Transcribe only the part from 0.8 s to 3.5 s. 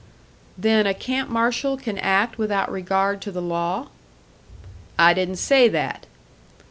a camp marshal can act without regard to the